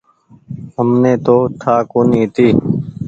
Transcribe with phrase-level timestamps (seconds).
[0.75, 2.47] همني تو ٺآ ڪونيٚ هيتي۔